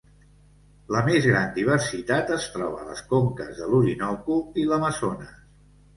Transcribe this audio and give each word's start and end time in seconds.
La 0.93 1.01
més 1.09 1.27
gran 1.31 1.51
diversitat 1.57 2.33
es 2.37 2.47
troba 2.55 2.79
a 2.79 2.87
les 2.87 3.03
conques 3.13 3.53
de 3.61 3.69
l'Orinoco 3.75 4.39
i 4.63 4.65
l'Amazones. 4.71 5.37